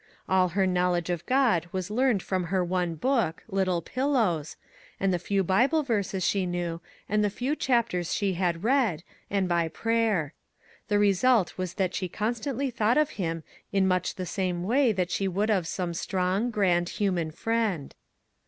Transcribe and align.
All 0.27 0.49
her 0.57 0.65
knowledge 0.65 1.11
of 1.11 1.23
God 1.27 1.69
was 1.71 1.91
learned 1.91 2.23
from 2.23 2.45
her 2.45 2.63
one 2.65 2.95
book," 2.95 3.43
Little 3.57 3.83
Pillows," 3.83 4.55
and 4.99 5.13
the 5.13 5.19
few 5.19 5.43
Bible 5.43 5.83
verses 5.83 6.25
she 6.25 6.47
knew, 6.47 6.81
and 7.07 7.23
the 7.23 7.29
few 7.29 7.55
chapters 7.55 8.11
she 8.11 8.33
had 8.33 8.63
read, 8.63 9.03
and 9.29 9.47
by 9.47 9.67
prayer. 9.67 10.33
The 10.87 10.97
result 10.97 11.55
was 11.55 11.75
that 11.75 11.93
she 11.93 12.09
constantly 12.09 12.71
thought 12.71 12.97
of 12.97 13.11
him 13.21 13.43
in 13.71 13.87
much 13.87 14.15
the 14.15 14.23
J 14.23 14.29
73 14.29 14.47
MAG 14.47 14.55
AND 14.55 14.61
MARGARET 14.67 14.79
same 14.81 14.87
way 14.87 14.91
that 14.93 15.11
she 15.11 15.27
would 15.27 15.49
of 15.51 15.67
some 15.67 15.93
strong, 15.93 16.49
grand 16.49 16.89
human 16.89 17.29
friend. 17.29 17.93